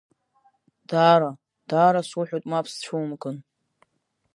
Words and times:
Даара, 0.89 1.31
даара 1.69 2.01
суҳәоит 2.09 2.43
мап 2.51 2.65
сцәумкын! 2.71 3.37